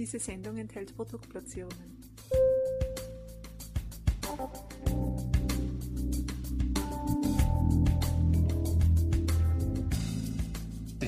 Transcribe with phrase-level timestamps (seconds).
[0.00, 2.00] Diese Sendung enthält Produktplatzierungen.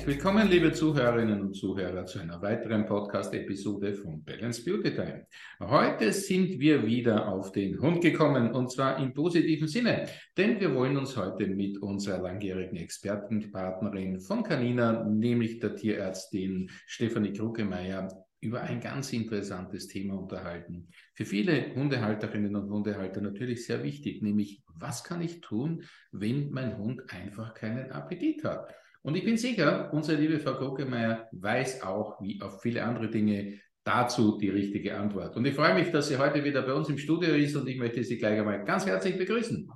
[0.04, 5.26] Willkommen, liebe Zuhörerinnen und Zuhörer, zu einer weiteren Podcast-Episode von Balance Beauty Time.
[5.60, 10.06] Heute sind wir wieder auf den Hund gekommen und zwar im positiven Sinne,
[10.36, 17.32] denn wir wollen uns heute mit unserer langjährigen Expertenpartnerin von Canina, nämlich der Tierärztin Stefanie
[17.32, 20.88] Krugemeyer, über ein ganz interessantes Thema unterhalten.
[21.14, 26.76] Für viele Hundehalterinnen und Hundehalter natürlich sehr wichtig, nämlich was kann ich tun, wenn mein
[26.76, 28.68] Hund einfach keinen Appetit hat?
[29.02, 33.60] Und ich bin sicher, unsere liebe Frau Kokemeyer weiß auch, wie auf viele andere Dinge,
[33.84, 35.36] dazu die richtige Antwort.
[35.36, 37.78] Und ich freue mich, dass sie heute wieder bei uns im Studio ist und ich
[37.78, 39.68] möchte Sie gleich einmal ganz herzlich begrüßen.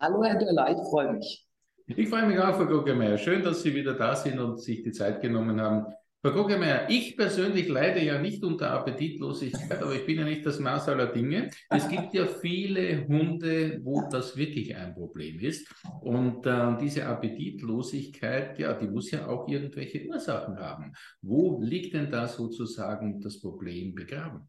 [0.00, 1.46] Hallo Herr Döller, ich freue mich.
[1.88, 3.16] Ich freue mich auch, Frau Kokemeyer.
[3.16, 5.86] Schön, dass Sie wieder da sind und sich die Zeit genommen haben,
[6.26, 10.58] Frau Guggemeier, ich persönlich leide ja nicht unter Appetitlosigkeit, aber ich bin ja nicht das
[10.58, 11.50] Maß aller Dinge.
[11.70, 15.72] Es gibt ja viele Hunde, wo das wirklich ein Problem ist.
[16.00, 20.94] Und äh, diese Appetitlosigkeit, ja, die muss ja auch irgendwelche Ursachen haben.
[21.22, 24.48] Wo liegt denn da sozusagen das Problem begraben?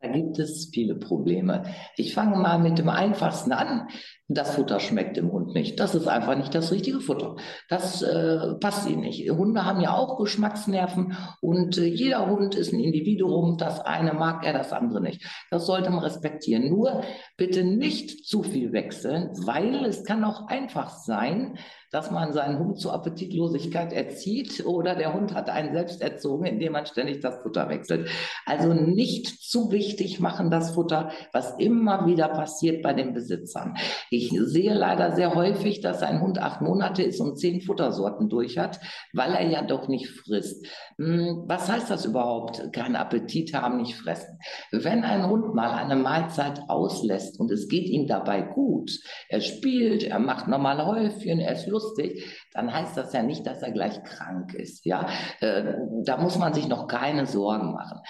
[0.00, 1.64] Da gibt es viele Probleme.
[1.96, 3.88] Ich fange mal mit dem einfachsten an.
[4.28, 5.80] Das Futter schmeckt dem Hund nicht.
[5.80, 7.34] Das ist einfach nicht das richtige Futter.
[7.68, 9.28] Das äh, passt ihnen nicht.
[9.28, 13.56] Hunde haben ja auch Geschmacksnerven und äh, jeder Hund ist ein Individuum.
[13.58, 15.26] Das eine mag er, das andere nicht.
[15.50, 16.68] Das sollte man respektieren.
[16.68, 17.02] Nur
[17.36, 21.58] bitte nicht zu viel wechseln, weil es kann auch einfach sein,
[21.90, 26.72] dass man seinen Hund zur Appetitlosigkeit erzieht oder der Hund hat einen selbst erzogen, indem
[26.72, 28.10] man ständig das Futter wechselt.
[28.44, 33.74] Also nicht zu wichtig machen das Futter, was immer wieder passiert bei den Besitzern.
[34.10, 38.58] Ich sehe leider sehr häufig, dass ein Hund acht Monate ist und zehn Futtersorten durch
[38.58, 38.80] hat,
[39.14, 40.66] weil er ja doch nicht frisst.
[40.98, 42.72] Hm, was heißt das überhaupt?
[42.72, 44.38] Keinen Appetit haben, nicht fressen.
[44.72, 50.04] Wenn ein Hund mal eine Mahlzeit auslässt und es geht ihm dabei gut, er spielt,
[50.04, 53.72] er macht normale Häufchen, er ist lustig, lustig, dann heißt das ja nicht, dass er
[53.72, 54.84] gleich krank ist.
[54.84, 55.08] Ja,
[55.40, 55.74] äh,
[56.04, 58.00] da muss man sich noch keine Sorgen machen.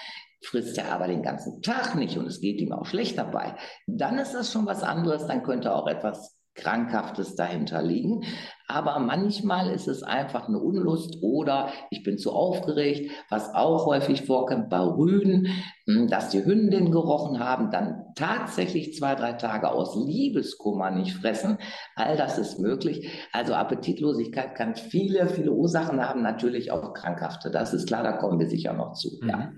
[0.43, 3.55] Frisst er aber den ganzen Tag nicht und es geht ihm auch schlecht dabei,
[3.87, 5.27] dann ist das schon was anderes.
[5.27, 8.23] Dann könnte auch etwas Krankhaftes dahinter liegen.
[8.69, 14.27] Aber manchmal ist es einfach eine Unlust oder ich bin zu aufgeregt, was auch häufig
[14.27, 15.47] vorkommt bei Rüden,
[15.87, 21.57] hm, dass die Hündin gerochen haben, dann tatsächlich zwei, drei Tage aus Liebeskummer nicht fressen.
[21.95, 23.09] All das ist möglich.
[23.33, 27.49] Also Appetitlosigkeit kann viele, viele Ursachen haben, natürlich auch krankhafte.
[27.49, 29.17] Das ist klar, da kommen wir sicher noch zu.
[29.19, 29.29] Mhm.
[29.29, 29.51] Ja.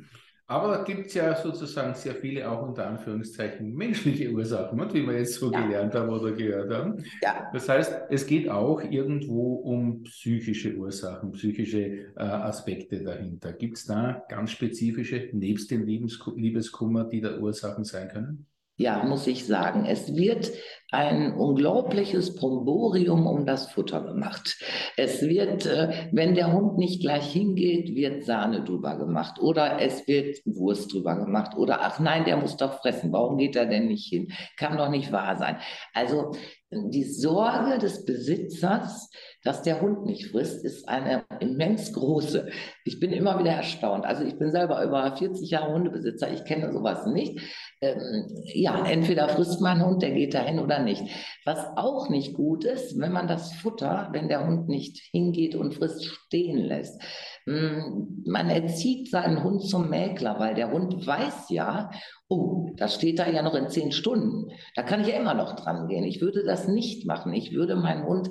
[0.52, 5.18] Aber da gibt es ja sozusagen sehr viele auch unter Anführungszeichen menschliche Ursachen, wie wir
[5.18, 5.62] jetzt so ja.
[5.62, 7.06] gelernt haben oder gehört haben.
[7.24, 7.50] Ja.
[7.54, 13.54] Das heißt, es geht auch irgendwo um psychische Ursachen, psychische äh, Aspekte dahinter.
[13.54, 18.46] Gibt es da ganz spezifische, nebst dem Liebeskummer, die da Ursachen sein können?
[18.82, 19.86] ja, muss ich sagen.
[19.86, 20.52] Es wird
[20.92, 24.58] ein unglaubliches Bromborium um das Futter gemacht.
[24.98, 30.06] Es wird, äh, wenn der Hund nicht gleich hingeht, wird Sahne drüber gemacht oder es
[30.08, 33.14] wird Wurst drüber gemacht oder ach nein, der muss doch fressen.
[33.14, 34.34] Warum geht er denn nicht hin?
[34.58, 35.58] Kann doch nicht wahr sein.
[35.94, 36.34] Also
[36.74, 39.10] die Sorge des Besitzers,
[39.44, 42.50] dass der Hund nicht frisst, ist eine immens große.
[42.86, 44.06] Ich bin immer wieder erstaunt.
[44.06, 46.32] Also ich bin selber über 40 Jahre Hundebesitzer.
[46.32, 47.42] Ich kenne sowas nicht.
[47.82, 51.04] Ähm, ja, entweder frisst mein Hund, der geht dahin oder nicht.
[51.46, 55.74] Was auch nicht gut ist, wenn man das Futter, wenn der Hund nicht hingeht und
[55.74, 57.02] frisst, stehen lässt.
[57.46, 61.90] Hm, man erzieht seinen Hund zum Mäkler, weil der Hund weiß ja,
[62.30, 64.52] oh, das steht da ja noch in zehn Stunden.
[64.76, 66.04] Da kann ich ja immer noch dran gehen.
[66.04, 67.34] Ich würde das nicht machen.
[67.34, 68.30] Ich würde meinen Hund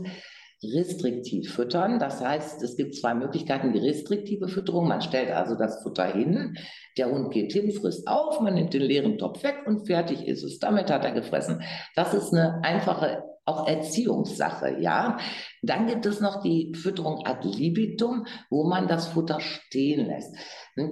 [0.62, 1.98] restriktiv füttern.
[1.98, 4.88] Das heißt, es gibt zwei Möglichkeiten, die restriktive Fütterung.
[4.88, 6.56] Man stellt also das Futter hin,
[6.98, 10.42] der Hund geht hin, frisst auf, man nimmt den leeren Topf weg und fertig ist
[10.42, 10.58] es.
[10.58, 11.62] Damit hat er gefressen.
[11.94, 15.18] Das ist eine einfache auch Erziehungssache, ja.
[15.62, 20.32] Dann gibt es noch die Fütterung ad libitum, wo man das Futter stehen lässt.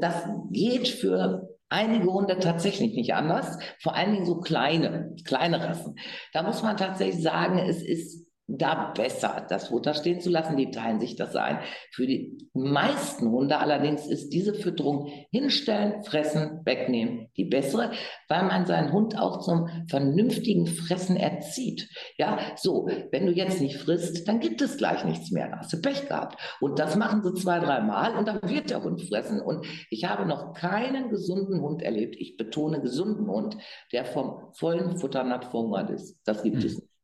[0.00, 5.97] Das geht für einige Hunde tatsächlich nicht anders, vor allen Dingen so kleine, kleine Rassen.
[6.32, 10.56] Da muss man tatsächlich sagen, es ist da besser, das Futter stehen zu lassen.
[10.56, 11.59] Die teilen sich das ein.
[11.93, 17.93] Für die meisten Hunde allerdings ist diese Fütterung hinstellen, fressen, wegnehmen die bessere,
[18.29, 21.89] weil man seinen Hund auch zum vernünftigen Fressen erzieht.
[22.17, 25.49] Ja, so, wenn du jetzt nicht frisst, dann gibt es gleich nichts mehr.
[25.51, 26.41] Da hast du Pech gehabt.
[26.61, 29.41] Und das machen sie zwei, dreimal und dann wird der Hund fressen.
[29.41, 32.17] Und ich habe noch keinen gesunden Hund erlebt.
[32.19, 33.56] Ich betone gesunden Hund,
[33.93, 36.19] der vom vollen Futternapf verhungert ist.
[36.25, 36.67] Das gibt hm.
[36.67, 36.98] es nicht.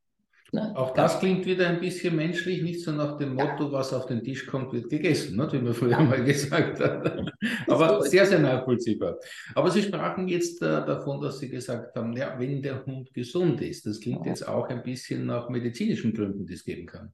[0.55, 0.73] Ne?
[0.77, 4.23] Auch das klingt wieder ein bisschen menschlich, nicht so nach dem Motto, was auf den
[4.23, 5.49] Tisch kommt, wird gegessen, ne?
[5.51, 7.29] wie man früher mal gesagt hat.
[7.67, 9.17] Aber sehr, sehr nachvollziehbar.
[9.57, 13.63] Aber Sie sprachen jetzt äh, davon, dass Sie gesagt haben, ja, wenn der Hund gesund
[13.63, 17.13] ist, das klingt jetzt auch ein bisschen nach medizinischen Gründen, die es geben kann.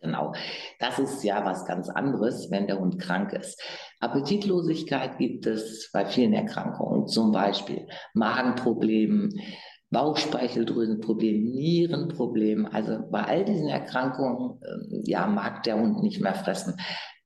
[0.00, 0.34] Genau.
[0.80, 3.62] Das ist ja was ganz anderes, wenn der Hund krank ist.
[4.00, 9.40] Appetitlosigkeit gibt es bei vielen Erkrankungen, zum Beispiel Magenproblemen,
[9.94, 12.66] Bauchspeicheldrüsenproblem, Nierenproblem.
[12.66, 16.76] Also bei all diesen Erkrankungen, äh, ja, mag der Hund nicht mehr fressen.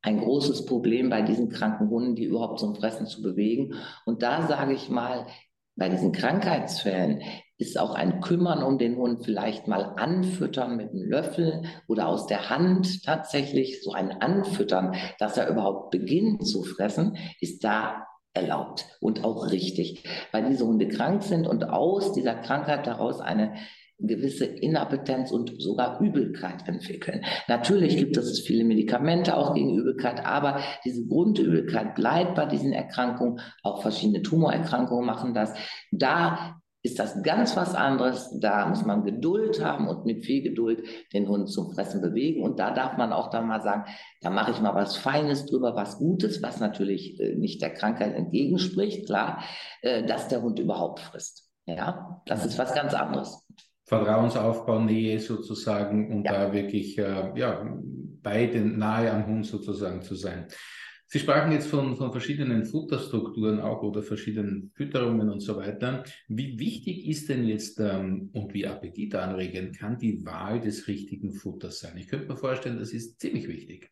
[0.03, 3.75] Ein großes Problem bei diesen kranken Hunden, die überhaupt zum Fressen zu bewegen.
[4.07, 5.27] Und da sage ich mal,
[5.75, 7.23] bei diesen Krankheitsfällen
[7.57, 12.27] ist auch ein Kümmern um den Hund, vielleicht mal anfüttern mit einem Löffel oder aus
[12.27, 18.87] der Hand tatsächlich so ein Anfüttern, dass er überhaupt beginnt zu fressen, ist da erlaubt
[19.01, 23.55] und auch richtig, weil diese Hunde krank sind und aus dieser Krankheit daraus eine
[23.99, 27.25] gewisse Inappetenz und sogar Übelkeit entwickeln.
[27.49, 33.41] Natürlich gibt es viele Medikamente auch gegen Übelkeit, aber diese Grundübelkeit bleibt bei diesen Erkrankungen.
[33.63, 35.53] Auch verschiedene Tumorerkrankungen machen das.
[35.91, 38.31] Da ist das ganz was anderes.
[38.41, 40.83] Da muss man Geduld haben und mit viel Geduld
[41.13, 42.43] den Hund zum Fressen bewegen.
[42.43, 43.85] Und da darf man auch dann mal sagen,
[44.21, 48.15] da mache ich mal was Feines drüber, was Gutes, was natürlich äh, nicht der Krankheit
[48.15, 49.43] entgegenspricht, klar,
[49.83, 51.49] äh, dass der Hund überhaupt frisst.
[51.67, 53.47] Ja, das ist was ganz anderes.
[53.85, 56.33] Vertrauensaufbau, Nähe sozusagen und ja.
[56.33, 57.67] da wirklich äh, ja,
[58.23, 60.47] beide nahe am Hund sozusagen zu sein.
[61.11, 66.05] Sie sprachen jetzt von, von verschiedenen Futterstrukturen auch oder verschiedenen Fütterungen und so weiter.
[66.29, 71.79] Wie wichtig ist denn jetzt ähm, und wie appetitanregend kann die Wahl des richtigen Futters
[71.81, 71.97] sein?
[71.97, 73.91] Ich könnte mir vorstellen, das ist ziemlich wichtig.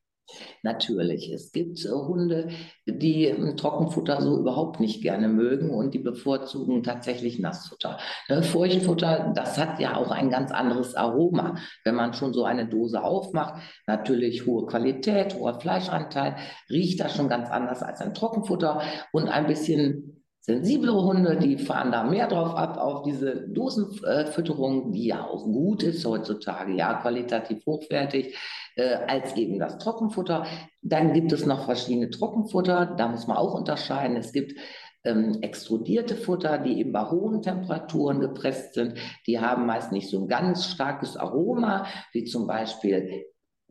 [0.66, 2.48] Natürlich, es gibt äh, Hunde,
[2.86, 7.98] die ähm, Trockenfutter so überhaupt nicht gerne mögen und die bevorzugen tatsächlich Nassfutter.
[8.28, 11.54] Ne, Furchtfutter, das hat ja auch ein ganz anderes Aroma.
[11.84, 16.34] Wenn man schon so eine Dose aufmacht, natürlich hohe Qualität, hoher Fleischanteil,
[16.68, 18.82] riecht das schon ganz anders als ein Trockenfutter
[19.12, 20.15] und ein bisschen
[20.46, 25.82] sensiblere Hunde, die fahren da mehr drauf ab, auf diese Dosenfütterung, die ja auch gut
[25.82, 28.38] ist heutzutage, ja, qualitativ hochwertig,
[28.76, 30.46] äh, als eben das Trockenfutter.
[30.82, 34.16] Dann gibt es noch verschiedene Trockenfutter, da muss man auch unterscheiden.
[34.16, 34.54] Es gibt
[35.02, 38.94] ähm, extrudierte Futter, die eben bei hohen Temperaturen gepresst sind.
[39.26, 43.24] Die haben meist nicht so ein ganz starkes Aroma, wie zum Beispiel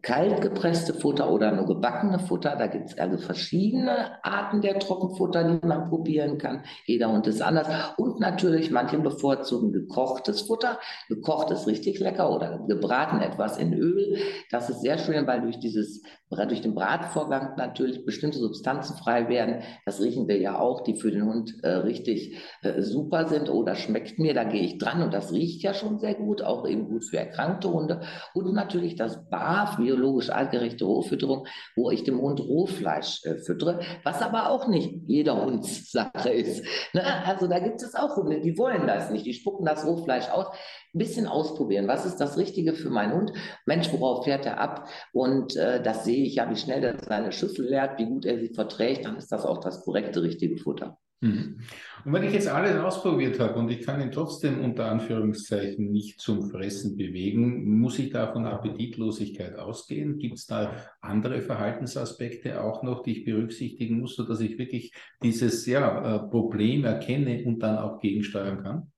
[0.05, 2.55] kalt gepresste Futter oder nur gebackene Futter.
[2.55, 6.63] Da gibt es also verschiedene Arten der Trockenfutter, die man probieren kann.
[6.85, 7.67] Jeder Hund ist anders.
[7.97, 10.79] Und natürlich, manche bevorzugen gekochtes Futter.
[11.09, 14.19] Gekocht ist richtig lecker oder gebraten etwas in Öl.
[14.51, 16.03] Das ist sehr schön, weil durch dieses
[16.45, 19.63] durch den Bratvorgang natürlich bestimmte Substanzen frei werden.
[19.85, 23.49] Das riechen wir ja auch, die für den Hund äh, richtig äh, super sind.
[23.49, 26.41] Oder oh, schmeckt mir, da gehe ich dran und das riecht ja schon sehr gut,
[26.41, 28.01] auch eben gut für erkrankte Hunde.
[28.33, 34.21] Und natürlich das BAF, biologisch artgerechte Rohfütterung, wo ich dem Hund Rohfleisch äh, füttere, was
[34.21, 36.65] aber auch nicht jeder Hunds Sache ist.
[36.93, 37.03] Ne?
[37.25, 40.47] Also da gibt es auch Hunde, die wollen das nicht, die spucken das Rohfleisch aus
[40.95, 41.87] ein bisschen ausprobieren.
[41.87, 43.33] Was ist das Richtige für meinen Hund?
[43.65, 44.87] Mensch, worauf fährt er ab?
[45.11, 48.39] Und äh, das sehe ich ja, wie schnell er seine Schüssel leert, wie gut er
[48.39, 50.97] sie verträgt, dann ist das auch das korrekte, richtige Futter.
[51.21, 51.59] Mhm.
[52.03, 56.19] Und wenn ich jetzt alles ausprobiert habe und ich kann ihn trotzdem unter Anführungszeichen nicht
[56.19, 60.19] zum Fressen bewegen, muss ich da von Appetitlosigkeit ausgehen?
[60.19, 64.93] Gibt es da andere Verhaltensaspekte auch noch, die ich berücksichtigen muss, sodass ich wirklich
[65.23, 68.91] dieses ja, äh, Problem erkenne und dann auch gegensteuern kann?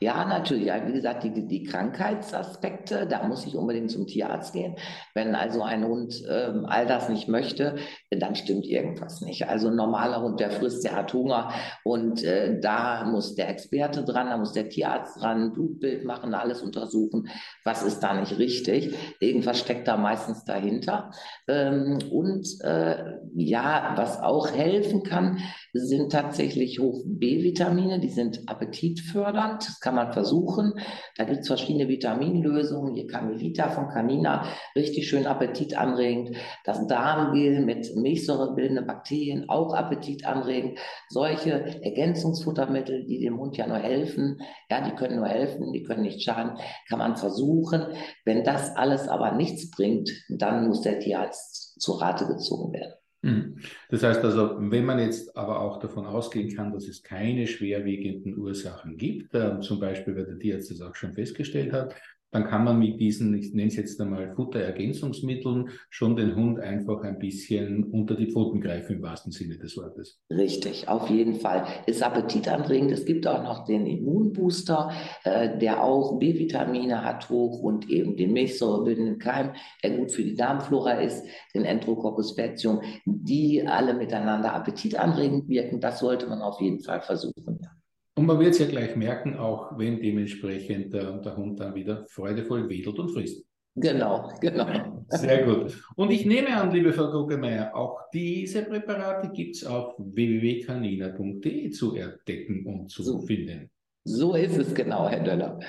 [0.00, 0.70] Ja, natürlich.
[0.86, 4.76] Wie gesagt, die, die Krankheitsaspekte, da muss ich unbedingt zum Tierarzt gehen.
[5.14, 7.76] Wenn also ein Hund ähm, all das nicht möchte,
[8.10, 9.48] dann stimmt irgendwas nicht.
[9.48, 11.50] Also ein normaler Hund, der frisst, der hat Hunger
[11.84, 16.60] und äh, da muss der Experte dran, da muss der Tierarzt dran, Blutbild machen, alles
[16.60, 17.28] untersuchen.
[17.64, 18.94] Was ist da nicht richtig?
[19.20, 21.10] Irgendwas steckt da meistens dahinter.
[21.48, 25.38] Ähm, und äh, ja, was auch helfen kann,
[25.72, 29.35] sind tatsächlich hoch B-Vitamine, die sind appetitfördernd.
[29.36, 30.74] Das kann man versuchen.
[31.16, 32.94] Da gibt es verschiedene Vitaminlösungen.
[32.94, 36.36] Hier Camivita von Canina, richtig schön appetitanregend.
[36.64, 40.78] Das Darmgel mit milchsäurebildenden Bakterien, auch appetitanregend.
[41.08, 44.40] Solche Ergänzungsfuttermittel, die dem Hund ja nur helfen,
[44.70, 47.86] ja, die können nur helfen, die können nicht schaden, kann man versuchen.
[48.24, 52.92] Wenn das alles aber nichts bringt, dann muss der Tierarzt zu Rate gezogen werden.
[53.22, 53.58] Mhm.
[53.88, 58.36] Das heißt also, wenn man jetzt aber auch davon ausgehen kann, dass es keine schwerwiegenden
[58.38, 61.94] Ursachen gibt, äh, zum Beispiel, weil der Tierarzt das auch schon festgestellt hat,
[62.36, 67.02] dann kann man mit diesen, ich nenne es jetzt einmal Futterergänzungsmitteln, schon den Hund einfach
[67.02, 70.20] ein bisschen unter die Pfoten greifen im wahrsten Sinne des Wortes.
[70.30, 71.64] Richtig, auf jeden Fall.
[71.86, 72.92] Ist appetitanregend.
[72.92, 74.90] Es gibt auch noch den Immunbooster,
[75.24, 79.52] äh, der auch B-Vitamine hat hoch und eben den milchsäurebildenden Keim,
[79.82, 81.24] der gut für die Darmflora ist,
[81.54, 85.80] den Enterococcus faecium, die alle miteinander appetitanregend wirken.
[85.80, 87.55] Das sollte man auf jeden Fall versuchen.
[88.18, 92.06] Und man wird es ja gleich merken, auch wenn dementsprechend der, der Hund dann wieder
[92.08, 93.44] freudevoll wedelt und frisst.
[93.74, 95.04] Genau, genau.
[95.10, 95.78] Sehr gut.
[95.96, 101.94] Und ich nehme an, liebe Frau Guggemeier, auch diese Präparate gibt es auf www.canina.de zu
[101.94, 103.70] entdecken und zu so, finden.
[104.04, 105.60] So ist es genau, Herr Döller.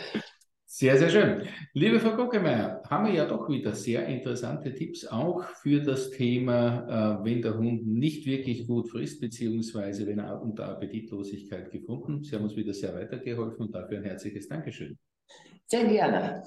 [0.70, 1.48] Sehr, sehr schön.
[1.72, 7.22] Liebe Frau Gockemeyer, haben wir ja doch wieder sehr interessante Tipps auch für das Thema,
[7.22, 12.22] äh, wenn der Hund nicht wirklich gut frisst, beziehungsweise wenn er unter Appetitlosigkeit gefunden.
[12.22, 14.98] Sie haben uns wieder sehr weitergeholfen und dafür ein herzliches Dankeschön.
[15.68, 16.44] Sehr gerne.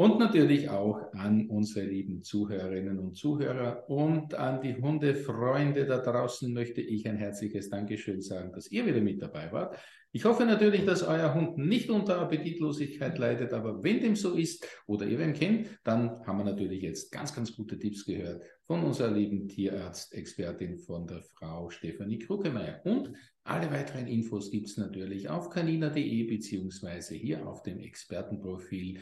[0.00, 6.50] Und natürlich auch an unsere lieben Zuhörerinnen und Zuhörer und an die Hundefreunde da draußen
[6.54, 9.76] möchte ich ein herzliches Dankeschön sagen, dass ihr wieder mit dabei wart.
[10.10, 14.66] Ich hoffe natürlich, dass euer Hund nicht unter Appetitlosigkeit leidet, aber wenn dem so ist
[14.86, 18.82] oder ihr wen kennt, dann haben wir natürlich jetzt ganz, ganz gute Tipps gehört von
[18.82, 22.80] unserer lieben Tierarzt-Expertin von der Frau Stefanie Kruckemeyer.
[22.84, 23.12] Und
[23.44, 29.00] alle weiteren Infos gibt es natürlich auf canina.de beziehungsweise hier auf dem Expertenprofil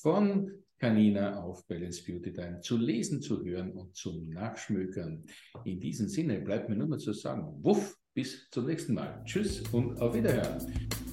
[0.00, 5.24] von Canina auf Balance Beauty Time zu lesen, zu hören und zum Nachschmökern.
[5.64, 9.22] In diesem Sinne bleibt mir nur noch zu sagen, wuff, bis zum nächsten Mal.
[9.24, 11.09] Tschüss und auf Wiederhören.